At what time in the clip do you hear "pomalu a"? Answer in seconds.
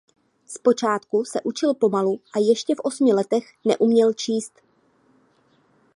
1.73-2.39